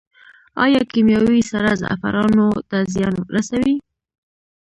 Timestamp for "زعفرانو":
1.81-2.47